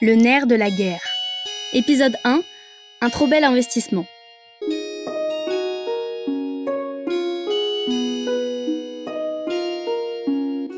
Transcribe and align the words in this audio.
Le 0.00 0.14
nerf 0.14 0.46
de 0.46 0.54
la 0.54 0.70
guerre. 0.70 1.00
Épisode 1.72 2.14
1. 2.22 2.40
Un 3.00 3.10
trop 3.10 3.26
bel 3.26 3.42
investissement. 3.42 4.06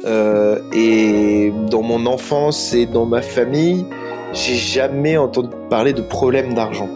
Euh, 0.06 0.59
et 0.72 1.53
dans 1.71 1.83
mon 1.83 2.06
enfance 2.06 2.72
et 2.72 2.87
dans 2.87 3.04
ma 3.04 3.21
famille, 3.21 3.85
j'ai 4.33 4.54
jamais 4.54 5.19
entendu 5.19 5.55
parler 5.69 5.93
de 5.93 6.01
problème 6.01 6.55
d'argent. 6.55 6.89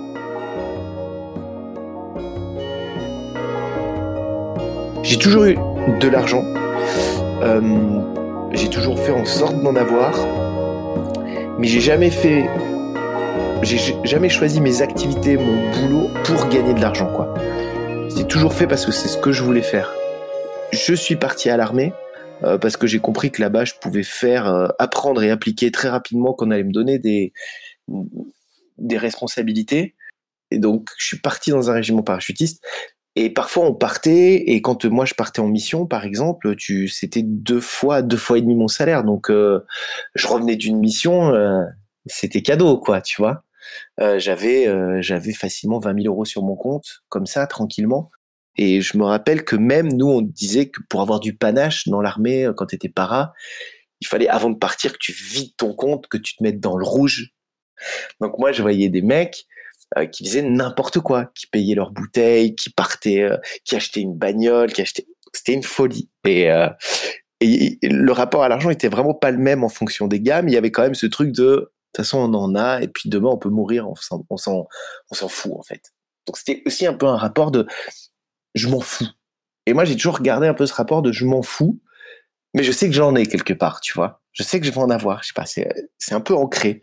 J'ai 5.03 5.19
toujours 5.19 5.45
eu 5.45 5.59
de 6.01 6.09
l'argent. 6.09 6.43
Euh, 7.43 7.61
j'ai 8.53 8.71
toujours 8.71 8.99
fait 8.99 9.13
en 9.13 9.27
sorte 9.27 9.63
d'en 9.63 9.77
avoir. 9.77 10.15
Mais 11.59 11.69
j'ai 11.69 11.81
jamais 11.81 12.11
fait. 12.11 12.49
J'ai 13.63 13.79
jamais 14.05 14.29
choisi 14.29 14.61
mes 14.61 14.83
activités, 14.83 15.37
mon 15.37 15.71
boulot 15.73 16.11
pour 16.25 16.49
gagner 16.49 16.75
de 16.75 16.81
l'argent, 16.81 17.13
quoi. 17.15 17.33
C'est 18.09 18.27
toujours 18.29 18.53
fait 18.53 18.67
parce 18.67 18.85
que 18.85 18.93
c'est 18.93 19.09
ce 19.09 19.17
que 19.17 19.33
je 19.33 19.43
voulais 19.43 19.63
faire. 19.63 19.93
Je 20.73 20.95
suis 20.95 21.17
parti 21.17 21.49
à 21.51 21.57
l'armée 21.57 21.93
euh, 22.43 22.59
parce 22.59 22.77
que 22.77 22.87
j'ai 22.87 22.99
compris 22.99 23.31
que 23.31 23.41
là-bas, 23.41 23.65
je 23.65 23.75
pouvais 23.81 24.03
faire, 24.03 24.49
euh, 24.49 24.69
apprendre 24.79 25.23
et 25.23 25.31
appliquer 25.31 25.71
très 25.71 25.89
rapidement 25.89 26.35
qu'on 26.35 26.51
allait 26.51 26.65
me 26.65 26.73
donner 26.73 26.99
des, 26.99 27.33
des 28.79 28.99
responsabilités. 28.99 29.95
Et 30.51 30.59
donc, 30.59 30.91
je 30.99 31.07
suis 31.07 31.19
parti 31.21 31.51
dans 31.51 31.71
un 31.71 31.75
régiment 31.75 32.03
parachutiste. 32.03 32.65
Et 33.17 33.31
parfois, 33.31 33.67
on 33.67 33.75
partait, 33.75 34.35
et 34.35 34.61
quand 34.61 34.85
moi 34.87 35.05
je 35.05 35.15
partais 35.15 35.41
en 35.41 35.47
mission, 35.47 35.87
par 35.87 36.05
exemple, 36.05 36.57
tu, 36.57 36.89
c'était 36.89 37.23
deux 37.23 37.61
fois, 37.61 38.03
deux 38.03 38.17
fois 38.17 38.39
et 38.39 38.43
demi 38.43 38.57
mon 38.57 38.69
salaire. 38.69 39.05
Donc, 39.05 39.31
euh, 39.31 39.61
je 40.15 40.27
revenais 40.27 40.57
d'une 40.57 40.79
mission, 40.79 41.33
c'était 42.07 42.43
cadeau, 42.43 42.79
quoi, 42.79 43.01
tu 43.01 43.23
vois. 43.23 43.45
j'avais, 43.99 44.69
j'avais 45.01 45.33
facilement 45.33 45.79
20 45.79 46.03
000 46.03 46.13
euros 46.13 46.25
sur 46.25 46.43
mon 46.43 46.57
compte, 46.57 47.03
comme 47.09 47.27
ça, 47.27 47.47
tranquillement. 47.47 48.11
Et 48.57 48.81
je 48.81 48.97
me 48.97 49.05
rappelle 49.05 49.45
que 49.45 49.57
même 49.57 49.93
nous, 49.93 50.07
on 50.07 50.23
disait 50.23 50.69
que 50.69 50.81
pour 50.89 51.01
avoir 51.01 51.21
du 51.21 51.35
panache 51.37 51.89
dans 51.89 52.01
l'armée, 52.01 52.45
euh, 52.45 52.53
quand 52.53 52.67
tu 52.67 52.77
étais 52.77 52.89
para, 52.89 53.33
il 54.01 54.07
fallait 54.07 54.29
avant 54.29 54.51
de 54.51 54.59
partir 54.59 54.93
que 54.93 54.99
tu 55.01 55.13
vides 55.13 55.57
ton 55.57 55.75
compte, 55.75 56.07
que 56.09 56.19
tu 56.19 56.37
te 56.37 56.43
mettes 56.43 56.61
dans 56.61 56.77
le 56.77 56.85
rouge. 56.85 57.31
Donc 58.21 58.39
moi, 58.39 58.53
je 58.53 58.63
voyais 58.63 58.89
des 58.89 59.03
mecs 59.03 59.47
euh, 59.97 60.07
qui 60.07 60.25
faisaient 60.25 60.43
n'importe 60.43 61.01
quoi, 61.01 61.27
qui 61.35 61.47
payaient 61.47 61.75
leurs 61.75 61.91
bouteilles, 61.91 62.55
qui 62.55 62.71
partaient, 62.71 63.23
euh, 63.23 63.37
qui 63.65 63.77
achetaient 63.77 64.01
une 64.01 64.17
bagnole, 64.17 64.73
qui 64.73 64.83
achetaient. 64.83 65.07
C'était 65.33 65.55
une 65.55 65.63
folie. 65.63 66.11
Et, 66.25 66.49
et 67.41 67.79
le 67.83 68.13
rapport 68.13 68.45
à 68.45 68.49
l'argent 68.49 68.71
était 68.71 68.89
vraiment 68.89 69.15
pas 69.15 69.31
le 69.31 69.39
même 69.39 69.65
en 69.65 69.69
fonction 69.69 70.07
des 70.07 70.21
gammes. 70.21 70.49
Il 70.49 70.55
y 70.55 70.57
avait 70.57 70.71
quand 70.71 70.83
même 70.83 70.95
ce 70.95 71.07
truc 71.07 71.33
de, 71.33 71.73
de 71.95 72.01
toute 72.01 72.07
façon, 72.07 72.19
on 72.19 72.35
en 72.35 72.57
a, 72.57 72.81
et 72.83 72.89
puis 72.89 73.09
demain, 73.09 73.29
on 73.29 73.39
peut 73.39 73.51
mourir, 73.51 73.89
on 73.89 73.95
s'en, 73.95 74.27
on 74.29 74.37
s'en, 74.37 75.29
fout 75.29 75.53
en 75.57 75.63
fait. 75.63 75.93
Donc 76.27 76.37
c'était 76.39 76.61
aussi 76.67 76.87
un 76.87 76.95
peu 76.95 77.07
un 77.07 77.17
rapport 77.17 77.53
de 77.53 77.69
je 78.57 78.69
m'en 78.69 78.81
fous. 78.81 79.07
Et 79.67 79.75
moi, 79.75 79.85
j'ai 79.85 79.95
toujours 79.95 80.17
regardé 80.17 80.49
un 80.49 80.55
peu 80.55 80.67
ce 80.67 80.75
rapport 80.75 81.03
de 81.03 81.13
je 81.13 81.25
m'en 81.25 81.43
fous, 81.43 81.81
mais 82.53 82.65
je 82.65 82.73
sais 82.73 82.89
que 82.89 82.95
j'en 82.95 83.15
ai 83.15 83.27
quelque 83.27 83.53
part, 83.53 83.81
tu 83.81 83.93
vois. 83.93 84.23
Je 84.33 84.43
sais 84.43 84.59
que 84.59 84.67
je 84.67 84.73
vais 84.73 84.79
en 84.79 84.91
avoir. 84.91 85.23
Je 85.23 85.29
sais 85.29 85.35
pas, 85.35 85.47
c'est 85.47 86.15
un 86.15 86.21
peu 86.21 86.35
ancré. 86.35 86.83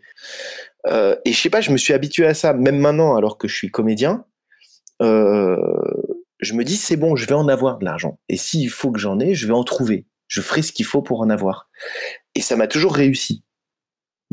Euh, 0.86 1.16
et 1.24 1.32
je 1.32 1.40
sais 1.40 1.50
pas, 1.50 1.60
je 1.60 1.70
me 1.70 1.76
suis 1.76 1.92
habitué 1.92 2.26
à 2.26 2.34
ça, 2.34 2.52
même 2.52 2.78
maintenant, 2.78 3.16
alors 3.16 3.38
que 3.38 3.48
je 3.48 3.54
suis 3.54 3.70
comédien. 3.70 4.24
Euh, 5.00 5.56
je 6.40 6.54
me 6.54 6.64
dis, 6.64 6.76
c'est 6.76 6.96
bon, 6.96 7.16
je 7.16 7.26
vais 7.26 7.34
en 7.34 7.48
avoir 7.48 7.78
de 7.78 7.84
l'argent. 7.84 8.18
Et 8.28 8.36
s'il 8.36 8.70
faut 8.70 8.90
que 8.90 8.98
j'en 8.98 9.18
ai, 9.20 9.34
je 9.34 9.46
vais 9.46 9.52
en 9.52 9.64
trouver. 9.64 10.06
Je 10.26 10.40
ferai 10.40 10.62
ce 10.62 10.72
qu'il 10.72 10.86
faut 10.86 11.02
pour 11.02 11.20
en 11.20 11.30
avoir. 11.30 11.68
Et 12.34 12.40
ça 12.40 12.56
m'a 12.56 12.66
toujours 12.66 12.94
réussi. 12.94 13.44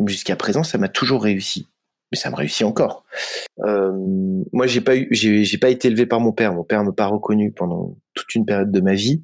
Jusqu'à 0.06 0.36
présent, 0.36 0.64
ça 0.64 0.78
m'a 0.78 0.88
toujours 0.88 1.24
réussi 1.24 1.70
mais 2.12 2.18
ça 2.18 2.30
me 2.30 2.36
réussit 2.36 2.66
encore. 2.66 3.06
Euh, 3.66 3.92
moi, 4.52 4.68
j'ai 4.68 4.82
pas 4.82 4.94
pas 5.62 5.70
été 5.70 5.88
élevé 5.88 6.06
par 6.06 6.20
mon 6.20 6.32
père. 6.32 6.54
Mon 6.54 6.64
père 6.64 6.84
m'a 6.84 6.92
pas 6.92 7.08
reconnu 7.08 7.52
pendant 7.52 7.98
toute 8.14 8.34
une 8.36 8.46
période 8.46 8.72
de 8.72 8.82
ma 8.82 8.96
vie. 8.96 9.24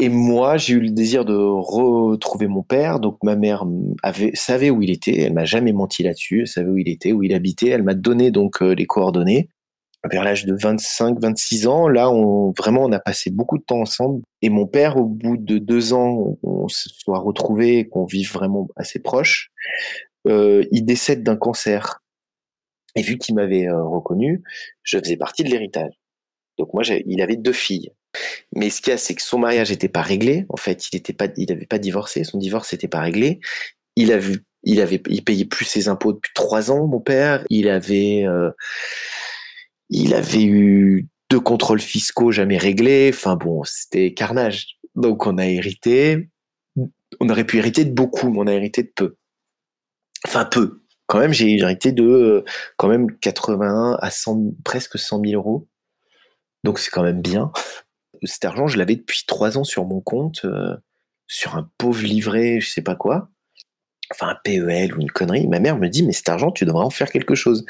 Et 0.00 0.08
moi, 0.08 0.56
j'ai 0.56 0.74
eu 0.74 0.80
le 0.80 0.90
désir 0.90 1.24
de 1.24 1.34
retrouver 1.36 2.48
mon 2.48 2.62
père. 2.62 2.98
Donc, 2.98 3.18
ma 3.22 3.36
mère 3.36 3.64
avait, 4.02 4.32
savait 4.34 4.70
où 4.70 4.82
il 4.82 4.90
était. 4.90 5.20
Elle 5.20 5.34
m'a 5.34 5.44
jamais 5.44 5.72
menti 5.72 6.02
là-dessus. 6.02 6.40
Elle 6.40 6.48
savait 6.48 6.70
où 6.70 6.78
il 6.78 6.88
était, 6.88 7.12
où 7.12 7.22
il 7.22 7.32
habitait. 7.32 7.68
Elle 7.68 7.84
m'a 7.84 7.94
donné 7.94 8.32
donc 8.32 8.60
euh, 8.60 8.74
les 8.74 8.86
coordonnées. 8.86 9.48
Vers 10.10 10.24
l'âge 10.24 10.44
de 10.44 10.54
25, 10.54 11.18
26 11.18 11.66
ans, 11.66 11.88
là, 11.88 12.10
on, 12.10 12.52
vraiment, 12.58 12.82
on 12.82 12.92
a 12.92 12.98
passé 12.98 13.30
beaucoup 13.30 13.56
de 13.56 13.62
temps 13.62 13.80
ensemble. 13.80 14.22
Et 14.42 14.50
mon 14.50 14.66
père, 14.66 14.96
au 14.98 15.06
bout 15.06 15.36
de 15.38 15.58
deux 15.58 15.94
ans, 15.94 16.36
on, 16.42 16.68
se 16.68 16.90
soit 16.90 17.18
retrouvé, 17.20 17.88
qu'on 17.88 18.04
vive 18.04 18.32
vraiment 18.32 18.68
assez 18.76 18.98
proches. 18.98 19.50
Euh, 20.26 20.64
il 20.72 20.84
décède 20.84 21.22
d'un 21.22 21.36
cancer. 21.36 22.02
Et 22.96 23.02
vu 23.02 23.16
qu'il 23.16 23.34
m'avait 23.36 23.66
euh, 23.68 23.82
reconnu, 23.82 24.42
je 24.82 24.98
faisais 24.98 25.16
partie 25.16 25.44
de 25.44 25.50
l'héritage. 25.50 25.92
Donc 26.58 26.74
moi, 26.74 26.82
il 27.06 27.22
avait 27.22 27.36
deux 27.36 27.52
filles. 27.52 27.90
Mais 28.54 28.70
ce 28.70 28.80
qu'il 28.80 28.90
y 28.90 28.94
a, 28.94 28.98
c'est 28.98 29.14
que 29.14 29.22
son 29.22 29.38
mariage 29.38 29.70
n'était 29.70 29.88
pas 29.88 30.02
réglé. 30.02 30.46
En 30.48 30.56
fait, 30.56 30.88
il 30.92 31.00
pas, 31.14 31.28
il 31.36 31.48
n'avait 31.48 31.66
pas 31.66 31.78
divorcé. 31.78 32.24
Son 32.24 32.38
divorce 32.38 32.72
n'était 32.72 32.88
pas 32.88 33.00
réglé. 33.00 33.40
Il 33.96 34.12
a 34.12 34.18
vu, 34.18 34.44
il 34.62 34.80
avait, 34.80 35.02
il 35.08 35.24
payait 35.24 35.44
plus 35.44 35.64
ses 35.64 35.88
impôts 35.88 36.12
depuis 36.12 36.32
trois 36.34 36.70
ans. 36.70 36.86
Mon 36.86 37.00
père, 37.00 37.44
il 37.50 37.68
avait, 37.68 38.24
euh, 38.26 38.50
il 39.90 40.14
avait 40.14 40.44
eu 40.44 41.08
deux 41.30 41.40
contrôles 41.40 41.80
fiscaux 41.80 42.32
jamais 42.32 42.58
réglés. 42.58 43.10
Enfin 43.12 43.36
bon, 43.36 43.62
c'était 43.64 44.14
carnage. 44.14 44.78
Donc 44.94 45.26
on 45.26 45.38
a 45.38 45.46
hérité. 45.46 46.28
On 47.20 47.28
aurait 47.28 47.44
pu 47.44 47.58
hériter 47.58 47.84
de 47.84 47.92
beaucoup, 47.92 48.30
mais 48.30 48.38
on 48.40 48.46
a 48.46 48.52
hérité 48.52 48.82
de 48.82 48.92
peu 48.94 49.16
enfin 50.26 50.44
peu. 50.44 50.82
Quand 51.06 51.18
même, 51.18 51.32
j'ai 51.32 51.58
hérité 51.58 51.92
de 51.92 52.44
quand 52.76 52.88
même 52.88 53.16
81 53.18 53.98
à 54.00 54.10
100, 54.10 54.54
presque 54.64 54.98
100 54.98 55.20
000 55.24 55.34
euros. 55.34 55.68
Donc 56.64 56.78
c'est 56.78 56.90
quand 56.90 57.02
même 57.02 57.20
bien. 57.20 57.52
Cet 58.24 58.44
argent, 58.44 58.66
je 58.66 58.78
l'avais 58.78 58.96
depuis 58.96 59.24
trois 59.26 59.58
ans 59.58 59.64
sur 59.64 59.84
mon 59.84 60.00
compte, 60.00 60.44
euh, 60.44 60.76
sur 61.26 61.56
un 61.56 61.70
pauvre 61.78 62.02
livret, 62.02 62.60
je 62.60 62.70
sais 62.70 62.82
pas 62.82 62.94
quoi. 62.94 63.28
Enfin, 64.10 64.28
un 64.28 64.38
PEL 64.44 64.94
ou 64.94 65.00
une 65.00 65.10
connerie. 65.10 65.48
Ma 65.48 65.60
mère 65.60 65.78
me 65.78 65.88
dit, 65.88 66.02
mais 66.02 66.12
cet 66.12 66.28
argent, 66.28 66.50
tu 66.52 66.64
devrais 66.64 66.84
en 66.84 66.90
faire 66.90 67.10
quelque 67.10 67.34
chose. 67.34 67.64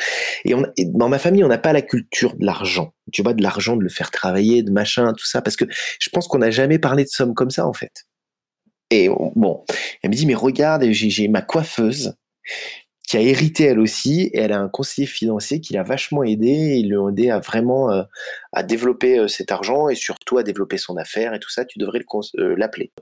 Et, 0.44 0.54
dans 0.84 1.08
ma 1.08 1.18
famille, 1.18 1.44
on 1.44 1.48
n'a 1.48 1.58
pas 1.58 1.72
la 1.72 1.82
culture 1.82 2.36
de 2.36 2.44
l'argent. 2.44 2.92
Tu 3.12 3.22
vois, 3.22 3.34
de 3.34 3.42
l'argent, 3.42 3.76
de 3.76 3.82
le 3.82 3.88
faire 3.88 4.10
travailler, 4.10 4.62
de 4.62 4.72
machin, 4.72 5.12
tout 5.12 5.26
ça. 5.26 5.42
Parce 5.42 5.56
que 5.56 5.64
je 6.00 6.10
pense 6.10 6.26
qu'on 6.26 6.38
n'a 6.38 6.50
jamais 6.50 6.78
parlé 6.78 7.04
de 7.04 7.08
sommes 7.08 7.34
comme 7.34 7.50
ça, 7.50 7.66
en 7.66 7.72
fait. 7.72 8.06
Et 8.90 9.08
bon, 9.08 9.64
elle 10.02 10.10
me 10.10 10.14
dit, 10.14 10.26
mais 10.26 10.34
regarde, 10.34 10.84
j'ai 10.90 11.28
ma 11.28 11.40
coiffeuse 11.40 12.14
qui 13.06 13.16
a 13.16 13.20
hérité 13.20 13.64
elle 13.64 13.80
aussi, 13.80 14.22
et 14.32 14.38
elle 14.38 14.52
a 14.52 14.60
un 14.60 14.68
conseiller 14.68 15.06
financier 15.06 15.60
qui 15.60 15.74
l'a 15.74 15.82
vachement 15.82 16.22
aidé, 16.22 16.48
et 16.48 16.76
il 16.76 16.90
l'a 16.90 17.08
aidé 17.10 17.30
à 17.30 17.38
vraiment 17.38 17.90
euh, 17.90 18.02
à 18.52 18.62
développer 18.62 19.18
euh, 19.18 19.28
cet 19.28 19.52
argent 19.52 19.88
et 19.88 19.94
surtout 19.94 20.38
à 20.38 20.42
développer 20.42 20.78
son 20.78 20.96
affaire 20.96 21.34
et 21.34 21.40
tout 21.40 21.50
ça, 21.50 21.64
tu 21.64 21.78
devrais 21.78 22.00
euh, 22.38 22.54
l'appeler. 22.56 22.92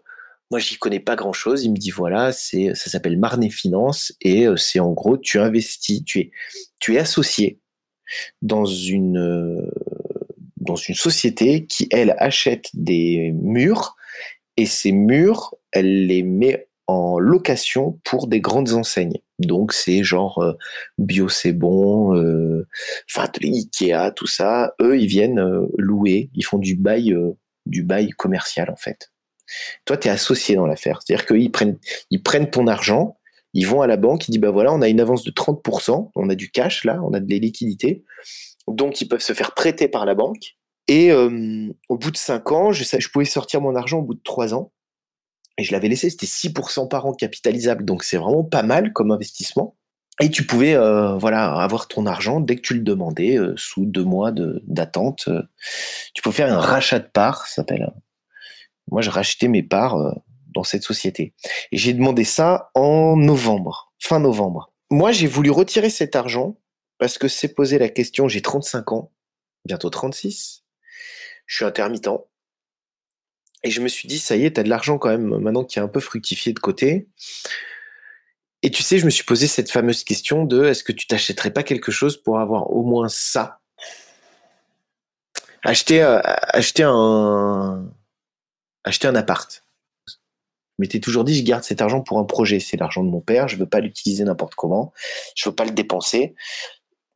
Moi, 0.51 0.59
j'y 0.59 0.77
connais 0.77 1.01
pas 1.01 1.17
grand 1.17 1.33
chose. 1.33 1.65
Il 1.65 1.71
me 1.71 1.77
dit 1.77 1.91
voilà, 1.91 2.31
c'est 2.33 2.75
ça 2.75 2.91
s'appelle 2.91 3.19
Marnet 3.19 3.49
Finance 3.49 4.13
et 4.21 4.47
c'est 4.57 4.81
en 4.81 4.93
gros 4.93 5.17
tu 5.17 5.39
investis, 5.39 6.05
tu 6.05 6.19
es 6.21 6.31
tu 6.79 6.95
es 6.95 6.99
associé 6.99 7.59
dans 8.43 8.67
une 8.67 9.71
dans 10.59 10.77
une 10.77 10.95
société 10.95 11.65
qui 11.65 11.89
elle 11.91 12.15
achète 12.19 12.69
des 12.75 13.33
murs 13.35 13.97
et 14.57 14.67
ces 14.67 14.93
murs, 14.93 15.55
elle 15.71 16.07
les 16.07 16.23
met 16.23 16.69
en 16.87 17.19
location 17.19 17.99
pour 18.05 18.27
des 18.27 18.41
grandes 18.41 18.73
enseignes. 18.73 19.21
Donc 19.47 19.73
c'est 19.73 20.03
genre 20.03 20.39
euh, 20.39 20.53
Bio 20.99 21.29
c'est 21.29 21.53
bon, 21.53 22.17
euh, 22.17 22.67
enfin 23.11 23.29
Ikea, 23.43 24.13
tout 24.15 24.27
ça. 24.27 24.75
Eux 24.81 24.99
ils 24.99 25.07
viennent 25.07 25.41
euh, 25.41 25.67
louer, 25.79 26.31
ils 26.35 26.45
font 26.45 26.59
du 26.59 26.75
bail, 26.75 27.17
du 27.67 27.83
bail 27.83 28.11
commercial 28.11 28.71
en 28.71 28.77
fait. 28.77 29.13
Toi 29.85 29.97
tu 29.97 30.09
es 30.09 30.11
associé 30.11 30.57
dans 30.57 30.67
l'affaire, 30.67 31.01
c'est-à-dire 31.03 31.27
qu'ils 31.27 31.53
prennent, 32.23 32.51
ton 32.51 32.67
argent, 32.67 33.19
ils 33.55 33.67
vont 33.67 33.83
à 33.83 33.87
la 33.87 33.97
banque, 33.97 34.29
ils 34.29 34.33
disent 34.33 34.41
bah 34.41 34.51
voilà 34.51 34.73
on 34.73 34.83
a 34.83 34.89
une 34.89 35.01
avance 35.01 35.25
de 35.25 35.31
30%, 35.31 36.11
on 36.15 36.29
a 36.29 36.35
du 36.35 36.51
cash 36.51 36.85
là, 36.85 37.01
on 37.05 37.13
a 37.13 37.21
de 37.21 37.29
les 37.29 37.41
liquidités, 37.41 38.05
donc 38.69 39.01
ils 39.01 39.09
peuvent 39.09 39.21
se 39.21 39.33
faire 39.33 39.55
prêter 39.55 39.89
par 39.89 40.07
la 40.07 40.15
banque. 40.15 40.57
Et 40.89 41.13
au 41.13 41.97
bout 41.97 42.11
de 42.11 42.17
5 42.17 42.53
ans, 42.53 42.73
je, 42.73 42.85
je 42.85 43.09
pouvais 43.09 43.25
sortir 43.25 43.61
mon 43.61 43.77
argent 43.77 43.99
au 43.99 44.03
bout 44.03 44.15
de 44.15 44.23
3 44.25 44.53
ans 44.53 44.73
et 45.59 45.65
je 45.65 45.73
l'avais 45.73 45.89
laissé, 45.89 46.11
c'était 46.11 46.27
6% 46.27 46.89
par 46.89 47.07
an 47.07 47.13
capitalisable, 47.13 47.85
donc 47.85 48.05
c'est 48.05 48.17
vraiment 48.17 48.45
pas 48.45 48.63
mal 48.63 48.93
comme 48.93 49.11
investissement. 49.11 49.77
Et 50.21 50.31
tu 50.31 50.47
pouvais 50.47 50.75
euh, 50.75 51.17
voilà 51.17 51.53
avoir 51.55 51.89
ton 51.89 52.07
argent 52.07 52.41
dès 52.41 52.57
que 52.57 52.61
tu 52.61 52.75
le 52.75 52.81
demandais, 52.81 53.39
euh, 53.39 53.55
sous 53.57 53.85
deux 53.85 54.05
mois 54.05 54.31
d'attente. 54.33 55.25
Euh, 55.29 55.43
tu 56.15 56.23
peux 56.23 56.31
faire 56.31 56.53
un 56.53 56.61
rachat 56.61 56.99
de 56.99 57.09
parts, 57.09 57.47
ça 57.47 57.57
s'appelle. 57.57 57.93
Moi, 58.91 59.01
j'ai 59.01 59.11
racheté 59.11 59.49
mes 59.49 59.63
parts 59.63 60.21
dans 60.55 60.65
cette 60.65 60.83
société. 60.83 61.35
Et 61.71 61.79
j'ai 61.79 61.95
demandé 61.95 62.25
ça 62.25 62.71
en 62.75 63.17
novembre, 63.17 63.93
fin 63.99 64.21
novembre. 64.21 64.73
Moi, 64.91 65.13
j'ai 65.13 65.27
voulu 65.27 65.51
retirer 65.51 65.89
cet 65.89 66.15
argent 66.15 66.57
parce 66.99 67.17
que 67.17 67.27
c'est 67.27 67.55
posé 67.55 67.79
la 67.79 67.89
question, 67.89 68.29
j'ai 68.29 68.43
35 68.43 68.93
ans, 68.93 69.13
bientôt 69.65 69.89
36, 69.91 70.65
je 71.47 71.57
suis 71.57 71.65
intermittent, 71.65 72.09
et 73.65 73.71
je 73.71 73.81
me 73.81 73.89
suis 73.89 74.09
dit, 74.09 74.19
ça 74.19 74.37
y 74.37 74.45
est, 74.45 74.55
tu 74.55 74.61
as 74.61 74.65
de 74.65 74.69
l'argent 74.69 74.99
quand 74.99 75.09
même, 75.09 75.39
maintenant 75.39 75.65
qui 75.65 75.79
a 75.79 75.83
un 75.83 75.89
peu 75.89 76.01
fructifié 76.01 76.53
de 76.53 76.59
côté. 76.59 77.09
Et 78.63 78.71
tu 78.71 78.83
sais, 78.83 78.99
je 78.99 79.05
me 79.05 79.11
suis 79.11 79.25
posé 79.25 79.47
cette 79.47 79.71
fameuse 79.71 80.05
question 80.05 80.45
de 80.45 80.65
est-ce 80.65 80.85
que 80.85 80.93
tu 80.93 81.07
t'achèterais 81.07 81.53
pas 81.53 81.63
quelque 81.63 81.91
chose 81.91 82.17
pour 82.17 82.39
avoir 82.39 82.71
au 82.71 82.83
moins 82.83 83.09
ça? 83.09 83.61
Acheter, 85.65 86.03
euh, 86.03 86.21
acheter 86.23 86.85
un, 86.85 87.89
acheter 88.85 89.07
un 89.09 89.15
appart. 89.15 89.65
Je 90.09 90.15
m'étais 90.79 91.01
toujours 91.01 91.25
dit, 91.25 91.37
je 91.37 91.45
garde 91.45 91.63
cet 91.63 91.81
argent 91.81 92.01
pour 92.01 92.19
un 92.19 92.25
projet. 92.25 92.59
C'est 92.59 92.77
l'argent 92.77 93.05
de 93.05 93.11
mon 93.11 93.21
père, 93.21 93.47
je 93.47 93.57
veux 93.57 93.69
pas 93.69 93.81
l'utiliser 93.81 94.25
n'importe 94.25 94.55
comment, 94.55 94.93
je 95.37 95.49
veux 95.49 95.55
pas 95.55 95.65
le 95.65 95.71
dépenser. 95.71 96.35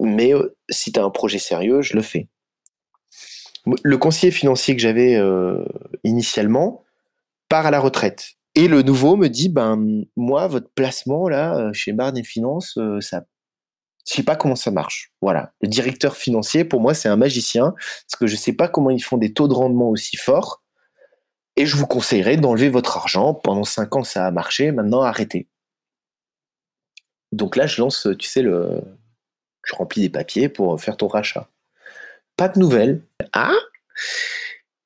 Mais 0.00 0.34
euh, 0.34 0.56
si 0.69 0.92
tu 0.92 1.00
as 1.00 1.04
un 1.04 1.10
projet 1.10 1.38
sérieux, 1.38 1.82
je 1.82 1.94
le 1.94 2.02
fais. 2.02 2.28
Le 3.66 3.98
conseiller 3.98 4.30
financier 4.30 4.76
que 4.76 4.82
j'avais 4.82 5.16
euh, 5.16 5.64
initialement 6.04 6.84
part 7.48 7.66
à 7.66 7.70
la 7.70 7.80
retraite. 7.80 8.36
Et 8.54 8.68
le 8.68 8.82
nouveau 8.82 9.16
me 9.16 9.28
dit, 9.28 9.48
ben 9.48 10.04
moi, 10.16 10.46
votre 10.46 10.70
placement 10.74 11.28
euh, 11.28 11.72
chez 11.72 11.92
Barnes 11.92 12.24
Finance, 12.24 12.78
euh, 12.78 13.00
ça, 13.00 13.24
je 14.08 14.14
sais 14.14 14.22
pas 14.22 14.36
comment 14.36 14.56
ça 14.56 14.70
marche. 14.70 15.12
Voilà, 15.20 15.52
le 15.60 15.68
directeur 15.68 16.16
financier 16.16 16.64
pour 16.64 16.80
moi 16.80 16.94
c'est 16.94 17.08
un 17.08 17.16
magicien 17.16 17.72
parce 17.72 18.18
que 18.18 18.26
je 18.26 18.36
sais 18.36 18.52
pas 18.52 18.68
comment 18.68 18.90
ils 18.90 19.02
font 19.02 19.18
des 19.18 19.32
taux 19.32 19.48
de 19.48 19.54
rendement 19.54 19.90
aussi 19.90 20.16
forts. 20.16 20.62
Et 21.56 21.66
je 21.66 21.76
vous 21.76 21.86
conseillerais 21.86 22.36
d'enlever 22.36 22.68
votre 22.68 22.96
argent. 22.96 23.34
Pendant 23.34 23.64
cinq 23.64 23.96
ans 23.96 24.04
ça 24.04 24.26
a 24.26 24.30
marché, 24.30 24.70
maintenant 24.72 25.02
arrêtez. 25.02 25.48
Donc 27.32 27.56
là 27.56 27.66
je 27.66 27.80
lance, 27.80 28.06
tu 28.18 28.28
sais 28.28 28.42
le, 28.42 28.80
je 29.64 29.74
remplis 29.74 30.02
des 30.02 30.10
papiers 30.10 30.48
pour 30.48 30.80
faire 30.80 30.96
ton 30.96 31.08
rachat. 31.08 31.48
Pas 32.36 32.48
de 32.48 32.58
nouvelles. 32.58 33.02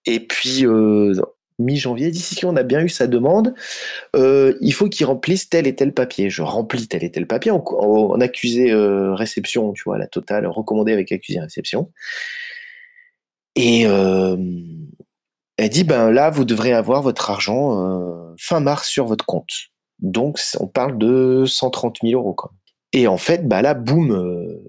Et 0.07 0.21
puis 0.21 0.67
euh, 0.67 1.15
mi-janvier, 1.59 2.11
d'ici 2.11 2.45
on 2.45 2.57
a 2.57 2.63
bien 2.63 2.81
eu 2.81 2.89
sa 2.89 3.07
demande, 3.07 3.55
euh, 4.17 4.55
il 4.61 4.73
faut 4.73 4.89
qu'il 4.89 5.07
remplisse 5.07 5.49
tel 5.49 5.67
et 5.67 5.75
tel 5.75 5.93
papier. 5.93 6.31
Je 6.31 6.43
remplis 6.43 6.89
tel 6.89 7.05
et 7.05 7.11
tel 7.11 7.27
papier 7.27 7.51
en, 7.51 8.21
accusé 8.21 8.71
euh, 8.71 9.15
réception, 9.15 9.73
tu 9.73 9.83
vois, 9.85 9.99
la 9.99 10.07
totale, 10.07 10.47
recommandé 10.47 10.93
avec 10.93 11.13
accusé 11.13 11.41
réception. 11.41 11.93
Et 13.57 13.83
elle 13.83 15.69
dit, 15.69 15.85
ben 15.85 16.11
là, 16.11 16.31
vous 16.31 16.47
devrez 16.47 16.73
avoir 16.73 17.03
votre 17.03 17.31
argent 17.31 18.35
fin 18.39 18.61
mars 18.61 18.89
sur 18.89 19.05
votre 19.05 19.27
compte. 19.27 19.53
Donc, 19.99 20.39
on 20.61 20.67
parle 20.67 20.97
de 20.97 21.45
130 21.47 21.99
000 22.03 22.19
euros. 22.19 22.33
Quoi. 22.33 22.53
Et 22.95 23.07
en 23.07 23.19
fait, 23.19 23.47
bah 23.47 23.61
là, 23.61 23.75
boum, 23.75 24.63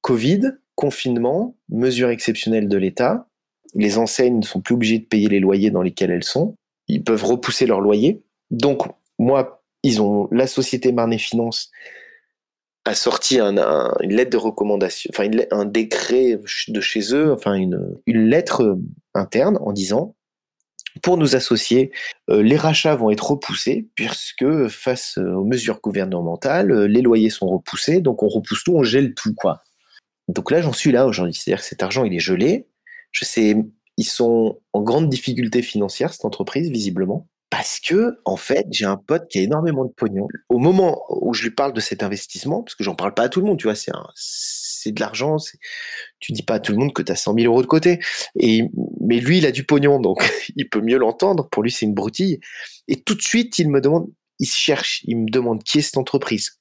Covid, 0.00 0.52
confinement, 0.74 1.56
mesures 1.68 2.10
exceptionnelles 2.10 2.68
de 2.68 2.76
l'État, 2.76 3.28
les 3.74 3.98
enseignes 3.98 4.38
ne 4.38 4.44
sont 4.44 4.60
plus 4.60 4.74
obligées 4.74 4.98
de 4.98 5.04
payer 5.04 5.28
les 5.28 5.40
loyers 5.40 5.70
dans 5.70 5.82
lesquels 5.82 6.10
elles 6.10 6.24
sont. 6.24 6.56
Ils 6.88 7.02
peuvent 7.02 7.24
repousser 7.24 7.66
leur 7.66 7.80
loyer. 7.80 8.22
Donc, 8.50 8.82
moi, 9.18 9.62
ils 9.82 10.00
ont 10.00 10.28
la 10.30 10.46
société 10.46 10.92
Marne 10.92 11.18
Finance 11.18 11.70
a 12.84 12.94
sorti 12.94 13.40
une 13.40 13.60
lettre 14.02 14.30
de 14.30 14.36
recommandation, 14.36 15.10
enfin 15.12 15.30
un 15.50 15.64
décret 15.64 16.38
de 16.68 16.80
chez 16.80 17.14
eux, 17.14 17.32
enfin 17.32 17.54
une, 17.54 17.96
lettre 18.06 18.76
interne 19.14 19.58
en 19.62 19.72
disant 19.72 20.14
pour 21.02 21.16
nous 21.16 21.34
associer, 21.34 21.90
euh, 22.30 22.40
les 22.40 22.56
rachats 22.56 22.94
vont 22.94 23.10
être 23.10 23.32
repoussés 23.32 23.88
puisque 23.96 24.68
face 24.68 25.18
aux 25.18 25.42
mesures 25.42 25.80
gouvernementales, 25.80 26.84
les 26.84 27.02
loyers 27.02 27.30
sont 27.30 27.48
repoussés, 27.48 28.00
donc 28.00 28.22
on 28.22 28.28
repousse 28.28 28.62
tout, 28.62 28.76
on 28.76 28.84
gèle 28.84 29.12
tout 29.12 29.34
quoi. 29.34 29.60
Donc 30.28 30.50
là, 30.50 30.60
j'en 30.60 30.72
suis 30.72 30.92
là 30.92 31.06
aujourd'hui, 31.06 31.34
c'est-à-dire 31.34 31.62
que 31.62 31.68
cet 31.68 31.82
argent 31.82 32.04
il 32.04 32.14
est 32.14 32.20
gelé, 32.20 32.66
je 33.12 33.24
sais, 33.24 33.56
ils 33.96 34.04
sont 34.04 34.60
en 34.72 34.82
grande 34.82 35.08
difficulté 35.08 35.62
financière, 35.62 36.12
cette 36.12 36.24
entreprise, 36.24 36.70
visiblement. 36.70 37.28
Parce 37.50 37.78
que, 37.78 38.18
en 38.24 38.36
fait, 38.36 38.66
j'ai 38.72 38.84
un 38.84 38.96
pote 38.96 39.28
qui 39.28 39.38
a 39.38 39.42
énormément 39.42 39.84
de 39.84 39.92
pognon. 39.92 40.26
Au 40.48 40.58
moment 40.58 41.04
où 41.08 41.34
je 41.34 41.44
lui 41.44 41.50
parle 41.52 41.72
de 41.72 41.80
cet 41.80 42.02
investissement, 42.02 42.64
parce 42.64 42.74
que 42.74 42.82
j'en 42.82 42.96
parle 42.96 43.14
pas 43.14 43.24
à 43.24 43.28
tout 43.28 43.40
le 43.40 43.46
monde, 43.46 43.58
tu 43.58 43.68
vois, 43.68 43.76
c'est 43.76 43.92
c'est 44.16 44.92
de 44.92 45.00
l'argent, 45.00 45.36
tu 46.18 46.32
dis 46.32 46.42
pas 46.42 46.54
à 46.54 46.60
tout 46.60 46.72
le 46.72 46.78
monde 46.78 46.92
que 46.92 47.00
tu 47.00 47.12
as 47.12 47.16
100 47.16 47.34
000 47.38 47.46
euros 47.46 47.62
de 47.62 47.66
côté. 47.66 48.00
Et, 48.38 48.68
mais 49.00 49.20
lui, 49.20 49.38
il 49.38 49.46
a 49.46 49.52
du 49.52 49.64
pognon, 49.64 50.00
donc 50.00 50.28
il 50.56 50.68
peut 50.68 50.80
mieux 50.80 50.98
l'entendre. 50.98 51.48
Pour 51.48 51.62
lui, 51.62 51.70
c'est 51.70 51.86
une 51.86 51.94
broutille. 51.94 52.40
Et 52.88 53.00
tout 53.00 53.14
de 53.14 53.22
suite, 53.22 53.58
il 53.58 53.70
me 53.70 53.80
demande, 53.80 54.08
il 54.40 54.48
cherche, 54.48 55.02
il 55.04 55.18
me 55.18 55.30
demande 55.30 55.62
qui 55.62 55.78
est 55.78 55.82
cette 55.82 55.96
entreprise, 55.96 56.58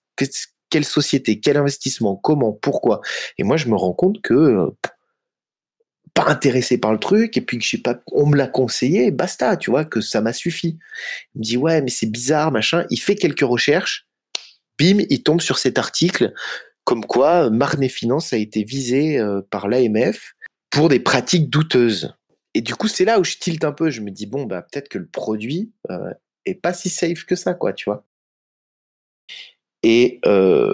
quelle 0.74 0.86
société, 0.86 1.40
quel 1.40 1.56
investissement, 1.56 2.16
comment, 2.16 2.52
pourquoi. 2.52 3.02
Et 3.38 3.44
moi, 3.44 3.58
je 3.58 3.68
me 3.68 3.76
rends 3.76 3.94
compte 3.94 4.24
que 4.24 4.72
pas 6.16 6.26
intéressé 6.32 6.80
par 6.80 6.92
le 6.92 6.98
truc 6.98 7.38
et 7.38 7.42
puis 7.42 7.60
que 7.60 7.64
j'ai 7.64 7.78
pas 7.78 8.00
on 8.12 8.26
me 8.26 8.36
l'a 8.36 8.48
conseillé 8.48 9.10
basta 9.10 9.58
tu 9.58 9.72
vois 9.72 9.86
que 9.86 10.02
ça 10.02 10.22
m'a 10.22 10.34
suffi. 10.34 10.80
Il 11.36 11.40
me 11.40 11.44
dit 11.44 11.58
ouais 11.58 11.82
mais 11.82 11.92
c'est 11.92 12.10
bizarre 12.10 12.52
machin. 12.52 12.86
Il 12.90 12.98
fait 12.98 13.16
quelques 13.16 13.42
recherches. 13.42 14.08
Bim 14.80 15.06
il 15.10 15.22
tombe 15.22 15.42
sur 15.42 15.60
cet 15.60 15.78
article 15.78 16.34
comme 16.84 17.06
quoi 17.06 17.50
Marne 17.52 17.88
Finance 17.88 18.34
a 18.34 18.38
été 18.38 18.64
visé 18.64 19.20
euh, 19.20 19.42
par 19.50 19.68
l'AMF 19.68 20.34
pour 20.70 20.90
des 20.90 21.00
pratiques 21.00 21.50
douteuses. 21.50 22.16
Et 22.54 22.62
du 22.62 22.76
coup 22.76 22.88
c'est 22.88 23.06
là 23.06 23.20
où 23.20 23.24
je 23.24 23.38
tilte 23.38 23.64
un 23.64 23.74
peu. 23.74 23.90
Je 23.92 24.02
me 24.02 24.12
dis 24.12 24.26
bon 24.26 24.46
bah 24.46 24.64
peut-être 24.64 24.90
que 24.90 25.00
le 25.00 25.08
produit 25.08 25.72
euh, 25.90 26.14
est 26.46 26.56
pas 26.56 26.74
si 26.74 26.90
safe 26.90 27.26
que 27.26 27.36
ça 27.36 27.54
quoi 27.56 27.74
tu 27.74 27.86
vois 27.86 28.06
et 29.84 30.20
euh, 30.26 30.74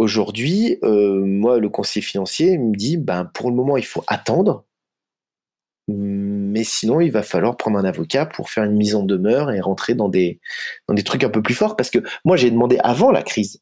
Aujourd'hui, 0.00 0.78
euh, 0.82 1.22
moi, 1.26 1.58
le 1.58 1.68
conseiller 1.68 2.00
financier 2.00 2.56
me 2.56 2.74
dit, 2.74 2.96
ben, 2.96 3.26
pour 3.34 3.50
le 3.50 3.54
moment, 3.54 3.76
il 3.76 3.84
faut 3.84 4.02
attendre, 4.06 4.64
mais 5.88 6.64
sinon, 6.64 7.02
il 7.02 7.12
va 7.12 7.22
falloir 7.22 7.58
prendre 7.58 7.78
un 7.78 7.84
avocat 7.84 8.24
pour 8.24 8.48
faire 8.48 8.64
une 8.64 8.76
mise 8.76 8.94
en 8.94 9.02
demeure 9.02 9.50
et 9.50 9.60
rentrer 9.60 9.94
dans 9.94 10.08
des, 10.08 10.40
dans 10.88 10.94
des 10.94 11.02
trucs 11.04 11.22
un 11.22 11.28
peu 11.28 11.42
plus 11.42 11.52
forts. 11.52 11.76
Parce 11.76 11.90
que 11.90 11.98
moi, 12.24 12.38
j'ai 12.38 12.50
demandé 12.50 12.78
avant 12.82 13.10
la 13.10 13.20
crise. 13.20 13.60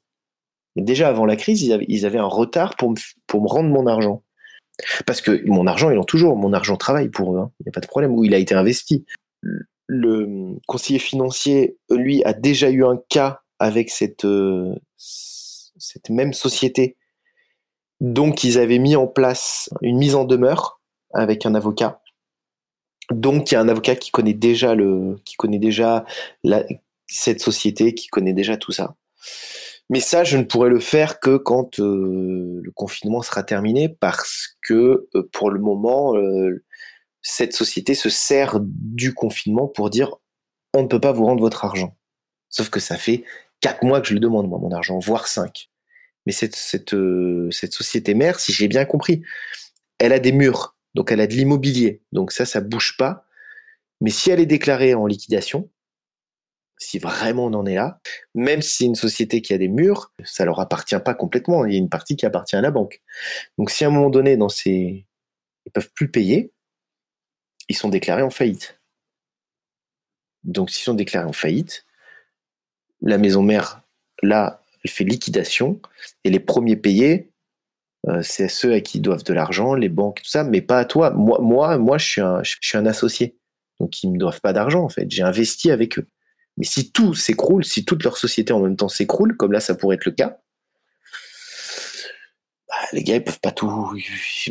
déjà 0.76 1.08
avant 1.08 1.26
la 1.26 1.35
crise, 1.35 1.61
ils 1.61 2.06
avaient, 2.06 2.19
un 2.19 2.25
retard 2.25 2.76
pour 2.76 2.90
me, 2.90 2.96
pour 3.26 3.43
me 3.43 3.49
rendre 3.49 3.70
mon 3.70 3.88
argent. 3.88 4.23
Parce 5.06 5.20
que 5.20 5.44
mon 5.49 5.67
argent, 5.67 5.90
ils 5.90 5.96
l'ont 5.96 6.05
toujours. 6.05 6.37
Mon 6.37 6.52
argent 6.52 6.76
travaille 6.76 7.08
pour 7.08 7.35
eux. 7.35 7.40
Hein. 7.40 7.50
Il 7.58 7.64
n'y 7.64 7.70
a 7.70 7.73
pas 7.73 7.81
de 7.81 7.88
problème. 7.88 8.12
Où 8.12 8.23
il 8.23 8.32
a 8.32 8.38
été 8.38 8.55
investi. 8.55 9.05
Le 9.88 10.55
conseiller 10.69 11.00
financier, 11.00 11.76
lui, 11.90 12.23
a 12.23 12.32
déjà 12.32 12.70
eu 12.70 12.85
un 12.85 13.00
cas 13.08 13.40
avec 13.59 13.91
cette, 13.91 14.25
euh, 14.25 14.75
cette 14.97 16.11
même 16.11 16.33
société. 16.33 16.97
Donc, 18.01 18.45
ils 18.45 18.59
avaient 18.59 18.79
mis 18.79 18.97
en 18.97 19.07
place 19.07 19.71
une 19.83 19.99
mise 19.99 20.15
en 20.15 20.25
demeure 20.25 20.81
avec 21.13 21.47
un 21.47 21.55
avocat. 21.55 22.01
Donc, 23.11 23.51
il 23.51 23.55
y 23.55 23.57
a 23.57 23.61
un 23.61 23.69
avocat 23.69 23.97
qui 23.97 24.11
connaît 24.11 24.35
déjà 24.35 24.75
le, 24.75 25.17
qui 25.25 25.35
connaît 25.37 25.59
déjà 25.59 26.05
cette 27.07 27.41
société, 27.41 27.95
qui 27.95 28.09
connaît 28.09 28.35
déjà 28.35 28.57
tout 28.57 28.73
ça. 28.73 28.95
Mais 29.91 30.00
ça, 30.00 30.23
je 30.23 30.37
ne 30.37 30.45
pourrais 30.45 30.69
le 30.69 30.81
faire 30.81 31.19
que 31.19 31.38
quand 31.38 31.81
euh, 31.81 32.61
le 32.62 32.71
confinement 32.73 33.23
sera 33.23 33.43
terminé, 33.43 33.88
parce 33.88 34.57
que 34.62 35.09
euh, 35.15 35.29
pour 35.33 35.50
le 35.50 35.59
moment, 35.59 36.15
cette 37.23 37.55
société 37.55 37.95
se 37.95 38.11
sert 38.11 38.59
du 38.61 39.15
confinement 39.15 39.67
pour 39.67 39.91
dire 39.91 40.15
on 40.75 40.83
ne 40.83 40.88
peut 40.88 41.00
pas 41.00 41.12
vous 41.12 41.25
rendre 41.25 41.41
votre 41.41 41.65
argent. 41.65 41.97
Sauf 42.49 42.71
que 42.71 42.81
ça 42.81 42.97
fait 42.97 43.25
quatre 43.61 43.85
mois 43.85 44.00
que 44.00 44.09
je 44.09 44.15
le 44.15 44.21
demande, 44.21 44.49
moi, 44.49 44.59
mon 44.59 44.73
argent, 44.73 44.99
voire 44.99 45.27
cinq. 45.27 45.71
Mais 46.27 46.35
euh, 46.93 47.50
cette 47.50 47.73
société 47.73 48.15
mère, 48.15 48.38
si 48.41 48.53
j'ai 48.53 48.69
bien 48.69 48.85
compris, 48.85 49.23
elle 49.99 50.12
a 50.12 50.19
des 50.19 50.33
murs, 50.33 50.77
donc 50.95 51.11
elle 51.11 51.21
a 51.21 51.27
de 51.27 51.33
l'immobilier. 51.33 52.03
Donc 52.12 52.33
ça, 52.33 52.45
ça 52.45 52.61
bouge 52.61 52.97
pas. 52.97 53.27
Mais 54.00 54.11
si 54.11 54.31
elle 54.31 54.41
est 54.41 54.47
déclarée 54.47 54.95
en 54.95 55.07
liquidation, 55.07 55.71
si 56.77 56.99
vraiment 56.99 57.47
on 57.47 57.55
en 57.55 57.67
est 57.67 57.75
là, 57.75 58.00
même 58.35 58.62
si 58.62 58.77
c'est 58.77 58.85
une 58.85 58.95
société 58.95 59.43
qui 59.43 59.53
a 59.53 59.59
des 59.59 59.69
murs, 59.69 60.12
ça 60.25 60.45
leur 60.45 60.61
appartient 60.61 60.99
pas 61.00 61.15
complètement. 61.15 61.65
Il 61.65 61.73
y 61.73 61.77
a 61.77 61.79
une 61.79 61.88
partie 61.88 62.17
qui 62.17 62.27
appartient 62.27 62.57
à 62.57 62.61
la 62.61 62.71
banque. 62.71 63.03
Donc 63.59 63.71
si 63.71 63.85
à 63.85 63.88
un 63.88 63.91
moment 63.91 64.11
donné, 64.11 64.37
dans 64.37 64.49
ces, 64.49 65.07
ils 65.67 65.73
peuvent 65.73 65.91
plus 65.93 66.11
payer, 66.11 66.53
ils 67.69 67.77
sont 67.77 67.88
déclarés 67.88 68.23
en 68.23 68.31
faillite. 68.31 68.81
Donc 70.45 70.71
s'ils 70.71 70.85
sont 70.85 70.95
déclarés 70.95 71.27
en 71.27 71.33
faillite, 71.33 71.85
la 73.02 73.19
maison 73.19 73.43
mère, 73.43 73.83
là, 74.23 74.62
elle 74.85 74.90
fait 74.90 75.05
liquidation, 75.05 75.81
et 76.25 76.31
les 76.31 76.40
premiers 76.40 76.76
payés, 76.76 77.31
euh, 78.09 78.23
c'est 78.23 78.49
ceux 78.49 78.73
à 78.73 78.81
qui 78.81 79.00
doivent 79.00 79.25
de 79.25 79.35
l'argent, 79.35 79.75
les 79.75 79.88
banques, 79.88 80.23
tout 80.23 80.31
ça, 80.31 80.45
mais 80.45 80.62
pas 80.62 80.78
à 80.78 80.85
toi. 80.85 81.11
Moi, 81.11 81.38
moi, 81.40 81.78
moi 81.78 81.99
je, 81.99 82.05
suis 82.45 82.76
un, 82.76 82.87
associé, 82.87 83.37
donc 83.81 84.02
ils 84.02 84.11
me 84.11 84.19
doivent 84.19 84.40
pas 84.40 84.52
d'argent, 84.52 84.85
en 84.85 84.88
fait. 84.88 85.11
J'ai 85.11 85.23
investi 85.23 85.71
avec 85.71 85.99
eux. 85.99 86.09
Mais 86.57 86.64
si 86.64 86.93
tout 86.93 87.14
s'écroule, 87.14 87.64
si 87.64 87.85
toute 87.85 88.05
leur 88.05 88.17
société 88.17 88.52
en 88.52 88.61
même 88.61 88.76
temps 88.76 88.88
s'écroule, 88.88 89.37
comme 89.37 89.52
là, 89.52 89.61
ça 89.61 89.75
pourrait 89.75 89.97
être 89.97 90.07
le 90.07 90.12
cas, 90.12 90.38
bah, 92.69 92.75
les 92.93 93.02
gars, 93.02 93.17
ils 93.17 93.25
peuvent 93.25 93.40
pas 93.40 93.52
tout. 93.52 93.93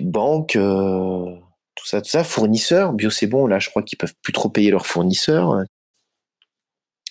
Banque, 0.02 0.56
euh, 0.56 1.36
tout 1.76 1.86
ça, 1.86 2.02
tout 2.02 2.10
ça, 2.10 2.24
fournisseurs, 2.24 2.94
bio 2.94 3.10
c'est 3.10 3.28
bon, 3.28 3.48
là, 3.48 3.60
je 3.60 3.70
crois 3.70 3.84
qu'ils 3.84 3.98
peuvent 3.98 4.16
plus 4.22 4.34
trop 4.34 4.50
payer 4.50 4.72
leurs 4.72 4.88
fournisseurs. 4.88 5.64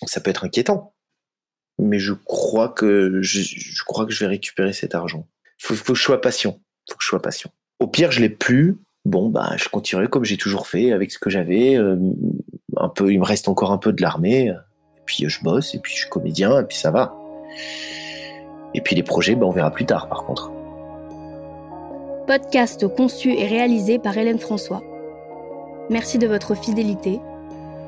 Ça 0.05 0.21
peut 0.21 0.29
être 0.29 0.45
inquiétant 0.45 0.93
mais 1.79 1.99
je 1.99 2.13
crois 2.13 2.69
que 2.69 3.21
je, 3.21 3.83
crois 3.83 4.05
que 4.05 4.11
je 4.11 4.19
vais 4.19 4.27
récupérer 4.27 4.73
cet 4.73 4.95
argent. 4.95 5.27
Faut, 5.59 5.75
faut 5.75 5.93
que 5.93 5.99
je 5.99 6.03
sois 6.03 6.21
patient. 6.21 6.59
Faut 6.89 6.97
que 6.97 7.03
je 7.03 7.07
sois 7.07 7.21
patient. 7.21 7.51
Au 7.79 7.87
pire, 7.87 8.11
je 8.11 8.21
l'ai 8.21 8.29
plus. 8.29 8.77
Bon, 9.05 9.29
bah, 9.29 9.53
je 9.57 9.69
continuerai 9.69 10.09
comme 10.09 10.25
j'ai 10.25 10.37
toujours 10.37 10.67
fait 10.67 10.91
avec 10.91 11.11
ce 11.11 11.19
que 11.19 11.29
j'avais. 11.29 11.77
Euh, 11.77 11.97
un 12.75 12.89
peu, 12.89 13.11
il 13.11 13.19
me 13.19 13.25
reste 13.25 13.47
encore 13.47 13.71
un 13.71 13.77
peu 13.77 13.93
de 13.93 14.01
l'armée. 14.01 14.47
Et 14.47 15.01
puis 15.05 15.25
je 15.27 15.41
bosse, 15.41 15.73
et 15.75 15.79
puis 15.79 15.93
je 15.93 15.99
suis 15.99 16.09
comédien, 16.09 16.59
et 16.59 16.63
puis 16.63 16.77
ça 16.77 16.91
va. 16.91 17.15
Et 18.73 18.81
puis 18.81 18.95
les 18.95 19.03
projets, 19.03 19.35
ben, 19.35 19.45
on 19.45 19.51
verra 19.51 19.71
plus 19.71 19.85
tard 19.85 20.09
par 20.09 20.23
contre. 20.23 20.51
Podcast 22.27 22.87
conçu 22.87 23.31
et 23.31 23.47
réalisé 23.47 23.99
par 23.99 24.17
Hélène 24.17 24.39
François. 24.39 24.83
Merci 25.89 26.17
de 26.17 26.27
votre 26.27 26.55
fidélité. 26.55 27.21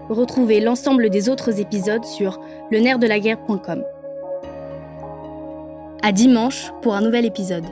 Retrouvez 0.10 0.60
l'ensemble 0.60 1.10
des 1.10 1.30
autres 1.30 1.60
épisodes 1.60 2.04
sur 2.04 2.39
le 2.72 2.80
nerf 2.80 2.98
de 2.98 3.08
la 3.08 3.20
guerre.com. 3.20 3.84
À 6.01 6.12
dimanche 6.12 6.72
pour 6.82 6.96
un 6.96 7.01
nouvel 7.01 7.25
épisode. 7.25 7.66